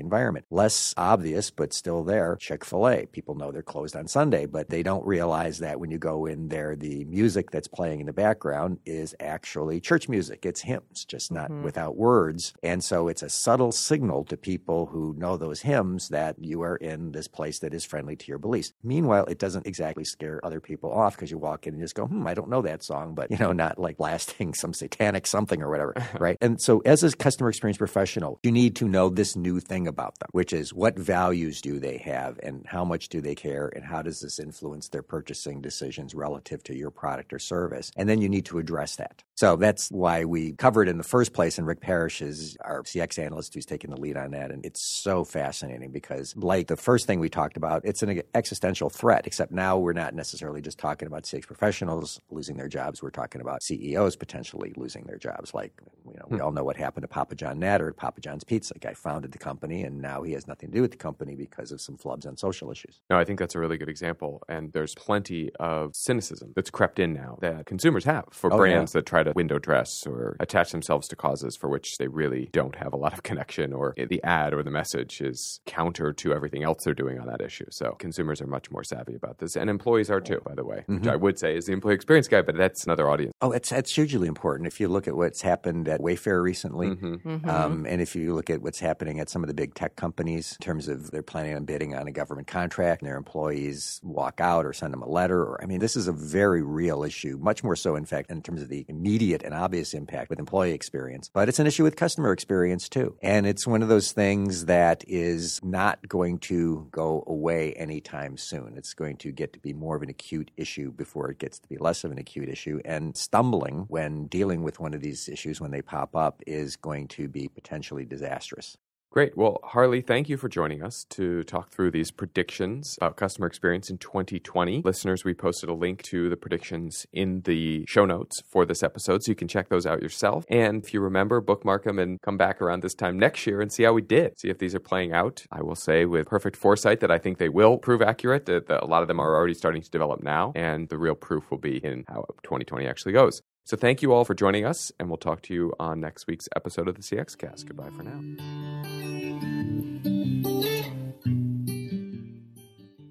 environment. 0.00 0.46
Less 0.50 0.94
obvious, 0.96 1.52
but 1.52 1.72
still 1.72 2.02
there, 2.02 2.34
Chick 2.34 2.64
fil 2.64 2.88
A. 2.88 3.06
People 3.06 3.36
know 3.36 3.52
they're 3.52 3.62
closed 3.62 3.94
on 3.94 4.08
Sunday, 4.08 4.46
but 4.46 4.68
they 4.68 4.82
don't 4.82 5.06
realize 5.06 5.58
that 5.58 5.78
when 5.78 5.92
you 5.92 5.98
go 5.98 6.26
in 6.26 6.48
there, 6.48 6.74
the 6.74 7.04
music 7.04 7.52
that's 7.52 7.68
playing 7.68 8.00
in 8.00 8.06
the 8.06 8.12
background 8.12 8.80
is 8.84 9.14
actually 9.20 9.80
church 9.80 10.08
music. 10.08 10.44
It's 10.44 10.62
hymns, 10.62 11.04
just 11.04 11.30
not 11.30 11.52
mm-hmm. 11.52 11.62
without 11.62 11.94
words. 11.94 12.52
And 12.64 12.82
so 12.82 13.06
it's 13.06 13.22
a 13.22 13.30
subtle 13.30 13.70
signal 13.70 14.23
to 14.28 14.36
people 14.36 14.86
who 14.86 15.14
know 15.16 15.36
those 15.36 15.60
hymns 15.60 16.08
that 16.08 16.36
you 16.38 16.62
are 16.62 16.76
in 16.76 17.12
this 17.12 17.28
place 17.28 17.58
that 17.60 17.74
is 17.74 17.84
friendly 17.84 18.16
to 18.16 18.26
your 18.26 18.38
beliefs. 18.38 18.72
Meanwhile, 18.82 19.26
it 19.26 19.38
doesn't 19.38 19.66
exactly 19.66 20.04
scare 20.04 20.44
other 20.44 20.60
people 20.60 20.92
off 20.92 21.16
because 21.16 21.30
you 21.30 21.38
walk 21.38 21.66
in 21.66 21.74
and 21.74 21.82
just 21.82 21.94
go, 21.94 22.06
hmm, 22.06 22.26
I 22.26 22.34
don't 22.34 22.48
know 22.48 22.62
that 22.62 22.82
song, 22.82 23.14
but 23.14 23.30
you 23.30 23.38
know, 23.38 23.52
not 23.52 23.78
like 23.78 23.96
blasting 23.96 24.54
some 24.54 24.74
satanic 24.74 25.26
something 25.26 25.62
or 25.62 25.70
whatever, 25.70 25.94
right? 26.18 26.36
And 26.40 26.60
so 26.60 26.80
as 26.80 27.02
a 27.02 27.14
customer 27.16 27.48
experience 27.48 27.78
professional, 27.78 28.38
you 28.42 28.52
need 28.52 28.76
to 28.76 28.88
know 28.88 29.08
this 29.08 29.36
new 29.36 29.60
thing 29.60 29.86
about 29.86 30.18
them, 30.18 30.28
which 30.32 30.52
is 30.52 30.72
what 30.72 30.98
values 30.98 31.60
do 31.60 31.78
they 31.78 31.98
have 31.98 32.38
and 32.42 32.66
how 32.66 32.84
much 32.84 33.08
do 33.08 33.20
they 33.20 33.34
care 33.34 33.70
and 33.74 33.84
how 33.84 34.02
does 34.02 34.20
this 34.20 34.38
influence 34.38 34.88
their 34.88 35.02
purchasing 35.02 35.60
decisions 35.60 36.14
relative 36.14 36.62
to 36.64 36.76
your 36.76 36.90
product 36.90 37.32
or 37.32 37.38
service? 37.38 37.90
And 37.96 38.08
then 38.08 38.20
you 38.20 38.28
need 38.28 38.46
to 38.46 38.58
address 38.58 38.96
that. 38.96 39.22
So 39.36 39.56
that's 39.56 39.88
why 39.88 40.24
we 40.24 40.52
covered 40.52 40.88
in 40.88 40.96
the 40.96 41.04
first 41.04 41.32
place, 41.32 41.58
and 41.58 41.66
Rick 41.66 41.80
Parrish 41.80 42.22
is 42.22 42.56
our 42.60 42.82
CX 42.82 43.18
analyst 43.18 43.54
who's 43.54 43.66
taking 43.66 43.90
the 43.90 44.00
lead 44.00 44.03
on 44.12 44.30
that. 44.30 44.50
And 44.50 44.64
it's 44.64 44.80
so 44.80 45.24
fascinating 45.24 45.90
because, 45.90 46.36
like 46.36 46.68
the 46.68 46.76
first 46.76 47.06
thing 47.06 47.18
we 47.18 47.28
talked 47.28 47.56
about, 47.56 47.82
it's 47.84 48.02
an 48.02 48.22
existential 48.34 48.88
threat, 48.88 49.26
except 49.26 49.50
now 49.50 49.76
we're 49.76 49.92
not 49.92 50.14
necessarily 50.14 50.60
just 50.60 50.78
talking 50.78 51.06
about 51.06 51.24
CX 51.24 51.46
professionals 51.46 52.20
losing 52.30 52.56
their 52.56 52.68
jobs. 52.68 53.02
We're 53.02 53.10
talking 53.10 53.40
about 53.40 53.62
CEOs 53.62 54.16
potentially 54.16 54.72
losing 54.76 55.04
their 55.04 55.18
jobs. 55.18 55.54
Like, 55.54 55.72
you 56.06 56.14
know, 56.14 56.26
we 56.28 56.36
hmm. 56.36 56.44
all 56.44 56.52
know 56.52 56.64
what 56.64 56.76
happened 56.76 57.02
to 57.02 57.08
Papa 57.08 57.34
John 57.34 57.64
Schnatter 57.64 57.88
at 57.88 57.96
Papa 57.96 58.20
John's 58.20 58.44
Pizza. 58.44 58.74
The 58.74 58.80
guy 58.80 58.94
founded 58.94 59.32
the 59.32 59.38
company, 59.38 59.82
and 59.82 60.00
now 60.00 60.22
he 60.22 60.32
has 60.32 60.46
nothing 60.46 60.70
to 60.70 60.74
do 60.76 60.82
with 60.82 60.90
the 60.90 60.96
company 60.96 61.34
because 61.34 61.72
of 61.72 61.80
some 61.80 61.96
flubs 61.96 62.26
on 62.26 62.36
social 62.36 62.70
issues. 62.70 63.00
No, 63.10 63.18
I 63.18 63.24
think 63.24 63.38
that's 63.38 63.54
a 63.54 63.58
really 63.58 63.78
good 63.78 63.88
example. 63.88 64.42
And 64.48 64.72
there's 64.72 64.94
plenty 64.94 65.50
of 65.58 65.94
cynicism 65.94 66.52
that's 66.54 66.70
crept 66.70 66.98
in 66.98 67.12
now 67.12 67.38
that 67.40 67.66
consumers 67.66 68.04
have 68.04 68.24
for 68.30 68.52
oh, 68.52 68.56
brands 68.56 68.94
yeah. 68.94 69.00
that 69.00 69.06
try 69.06 69.22
to 69.22 69.32
window 69.34 69.58
dress 69.58 70.06
or 70.06 70.36
attach 70.40 70.72
themselves 70.72 71.08
to 71.08 71.16
causes 71.16 71.56
for 71.56 71.68
which 71.68 71.96
they 71.98 72.08
really 72.08 72.48
don't 72.52 72.76
have 72.76 72.92
a 72.92 72.96
lot 72.96 73.12
of 73.12 73.22
connection 73.22 73.72
or 73.72 73.93
the 73.96 74.22
ad 74.24 74.54
or 74.54 74.62
the 74.62 74.70
message 74.70 75.20
is 75.20 75.60
counter 75.66 76.12
to 76.12 76.32
everything 76.32 76.62
else 76.62 76.84
they're 76.84 76.94
doing 76.94 77.18
on 77.18 77.26
that 77.26 77.40
issue. 77.40 77.66
So 77.70 77.92
consumers 77.98 78.40
are 78.40 78.46
much 78.46 78.70
more 78.70 78.84
savvy 78.84 79.14
about 79.14 79.38
this. 79.38 79.56
And 79.56 79.70
employees 79.70 80.10
are 80.10 80.20
too, 80.20 80.40
by 80.44 80.54
the 80.54 80.64
way, 80.64 80.78
mm-hmm. 80.78 80.96
which 80.96 81.08
I 81.08 81.16
would 81.16 81.38
say 81.38 81.56
is 81.56 81.66
the 81.66 81.72
employee 81.72 81.94
experience 81.94 82.28
guy, 82.28 82.42
but 82.42 82.56
that's 82.56 82.84
another 82.84 83.08
audience. 83.08 83.32
Oh, 83.40 83.52
it's, 83.52 83.72
it's 83.72 83.94
hugely 83.94 84.28
important. 84.28 84.66
If 84.66 84.80
you 84.80 84.88
look 84.88 85.08
at 85.08 85.16
what's 85.16 85.42
happened 85.42 85.88
at 85.88 86.00
Wayfair 86.00 86.42
recently, 86.42 86.88
mm-hmm. 86.88 87.14
Mm-hmm. 87.14 87.48
Um, 87.48 87.86
and 87.88 88.00
if 88.00 88.14
you 88.16 88.34
look 88.34 88.50
at 88.50 88.62
what's 88.62 88.80
happening 88.80 89.20
at 89.20 89.28
some 89.28 89.42
of 89.42 89.48
the 89.48 89.54
big 89.54 89.74
tech 89.74 89.96
companies 89.96 90.56
in 90.60 90.64
terms 90.64 90.88
of 90.88 91.10
they're 91.10 91.22
planning 91.22 91.54
on 91.54 91.64
bidding 91.64 91.94
on 91.94 92.06
a 92.06 92.12
government 92.12 92.46
contract 92.46 93.02
and 93.02 93.08
their 93.08 93.16
employees 93.16 94.00
walk 94.02 94.40
out 94.40 94.66
or 94.66 94.72
send 94.72 94.92
them 94.92 95.02
a 95.02 95.08
letter, 95.08 95.40
or 95.40 95.62
I 95.62 95.66
mean, 95.66 95.80
this 95.80 95.96
is 95.96 96.08
a 96.08 96.12
very 96.12 96.62
real 96.62 97.04
issue, 97.04 97.38
much 97.40 97.62
more 97.62 97.76
so, 97.76 97.96
in 97.96 98.04
fact, 98.04 98.30
in 98.30 98.42
terms 98.42 98.62
of 98.62 98.68
the 98.68 98.84
immediate 98.88 99.42
and 99.42 99.54
obvious 99.54 99.94
impact 99.94 100.30
with 100.30 100.38
employee 100.38 100.72
experience. 100.72 101.30
But 101.32 101.48
it's 101.48 101.58
an 101.58 101.66
issue 101.66 101.82
with 101.82 101.96
customer 101.96 102.32
experience 102.32 102.88
too. 102.88 103.16
And 103.22 103.46
it's 103.46 103.66
one 103.66 103.82
of 103.84 103.88
those 103.88 104.12
things 104.12 104.64
that 104.64 105.04
is 105.06 105.60
not 105.62 106.08
going 106.08 106.38
to 106.38 106.88
go 106.90 107.22
away 107.26 107.72
anytime 107.74 108.36
soon. 108.36 108.74
It's 108.76 108.94
going 108.94 109.18
to 109.18 109.30
get 109.30 109.52
to 109.52 109.58
be 109.60 109.72
more 109.72 109.94
of 109.94 110.02
an 110.02 110.10
acute 110.10 110.50
issue 110.56 110.90
before 110.90 111.30
it 111.30 111.38
gets 111.38 111.58
to 111.60 111.68
be 111.68 111.76
less 111.76 112.02
of 112.02 112.10
an 112.10 112.18
acute 112.18 112.48
issue. 112.48 112.80
And 112.84 113.16
stumbling 113.16 113.84
when 113.88 114.26
dealing 114.26 114.62
with 114.62 114.80
one 114.80 114.94
of 114.94 115.02
these 115.02 115.28
issues 115.28 115.60
when 115.60 115.70
they 115.70 115.82
pop 115.82 116.16
up 116.16 116.42
is 116.46 116.76
going 116.76 117.08
to 117.08 117.28
be 117.28 117.46
potentially 117.46 118.04
disastrous. 118.04 118.76
Great. 119.14 119.36
Well, 119.36 119.60
Harley, 119.62 120.00
thank 120.00 120.28
you 120.28 120.36
for 120.36 120.48
joining 120.48 120.82
us 120.82 121.06
to 121.10 121.44
talk 121.44 121.70
through 121.70 121.92
these 121.92 122.10
predictions 122.10 122.96
about 123.00 123.16
customer 123.16 123.46
experience 123.46 123.88
in 123.88 123.96
2020. 123.98 124.82
Listeners, 124.84 125.24
we 125.24 125.34
posted 125.34 125.68
a 125.68 125.72
link 125.72 126.02
to 126.10 126.28
the 126.28 126.36
predictions 126.36 127.06
in 127.12 127.42
the 127.42 127.84
show 127.86 128.06
notes 128.06 128.42
for 128.50 128.66
this 128.66 128.82
episode, 128.82 129.22
so 129.22 129.30
you 129.30 129.36
can 129.36 129.46
check 129.46 129.68
those 129.68 129.86
out 129.86 130.02
yourself. 130.02 130.44
And 130.48 130.84
if 130.84 130.92
you 130.92 131.00
remember, 131.00 131.40
bookmark 131.40 131.84
them 131.84 132.00
and 132.00 132.20
come 132.22 132.36
back 132.36 132.60
around 132.60 132.82
this 132.82 132.92
time 132.92 133.16
next 133.16 133.46
year 133.46 133.60
and 133.60 133.72
see 133.72 133.84
how 133.84 133.92
we 133.92 134.02
did. 134.02 134.36
See 134.36 134.48
if 134.48 134.58
these 134.58 134.74
are 134.74 134.80
playing 134.80 135.12
out. 135.12 135.44
I 135.52 135.62
will 135.62 135.76
say 135.76 136.06
with 136.06 136.26
perfect 136.26 136.56
foresight 136.56 136.98
that 136.98 137.12
I 137.12 137.18
think 137.18 137.38
they 137.38 137.48
will 137.48 137.78
prove 137.78 138.02
accurate, 138.02 138.46
that 138.46 138.68
a 138.68 138.84
lot 138.84 139.02
of 139.02 139.06
them 139.06 139.20
are 139.20 139.36
already 139.36 139.54
starting 139.54 139.82
to 139.82 139.90
develop 139.90 140.24
now, 140.24 140.50
and 140.56 140.88
the 140.88 140.98
real 140.98 141.14
proof 141.14 141.52
will 141.52 141.58
be 141.58 141.76
in 141.76 142.02
how 142.08 142.24
2020 142.42 142.84
actually 142.88 143.12
goes. 143.12 143.40
So 143.62 143.76
thank 143.76 144.02
you 144.02 144.12
all 144.12 144.24
for 144.24 144.34
joining 144.34 144.66
us, 144.66 144.90
and 144.98 145.08
we'll 145.08 145.18
talk 145.18 145.40
to 145.42 145.54
you 145.54 145.72
on 145.78 146.00
next 146.00 146.26
week's 146.26 146.48
episode 146.56 146.88
of 146.88 146.96
the 146.96 147.02
CX 147.02 147.38
Cast. 147.38 147.68
Goodbye 147.68 147.90
for 147.96 148.02
now. 148.02 148.73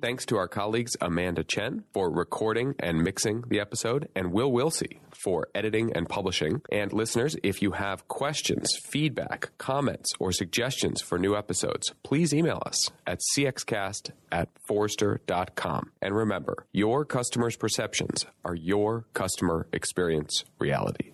Thanks 0.04 0.26
to 0.26 0.36
our 0.36 0.50
colleagues 0.50 0.98
Amanda 1.00 1.46
Chen 1.46 1.86
for 1.94 2.12
recording 2.12 2.76
and 2.78 3.02
mixing 3.02 3.46
the 3.48 3.62
episode, 3.62 4.10
and 4.14 4.34
Will 4.34 4.52
Wilsey 4.52 5.00
for 5.14 5.48
editing 5.56 5.94
and 5.96 6.10
publishing. 6.10 6.62
And 6.70 6.92
listeners, 6.92 7.38
if 7.42 7.62
you 7.62 7.72
have 7.72 8.10
questions, 8.10 8.68
feedback, 8.84 9.58
comments, 9.58 10.12
or 10.20 10.34
suggestions 10.34 11.02
for 11.02 11.18
new 11.18 11.38
episodes, 11.38 11.94
please 12.04 12.34
email 12.34 12.62
us 12.66 12.92
at 13.08 13.22
cxcast 13.34 14.12
at 14.30 14.50
forrester.com. 14.68 15.92
And 16.02 16.14
remember, 16.14 16.66
your 16.74 17.06
customers' 17.06 17.56
perceptions 17.56 18.26
are 18.44 18.56
your 18.56 19.06
customer 19.14 19.68
experience 19.72 20.44
reality. 20.60 21.13